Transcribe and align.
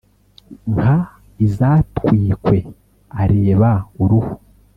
nka 0.73 0.93
izatwikwe 1.45 2.55
areba 3.21 3.71
Uruhu 4.01 4.33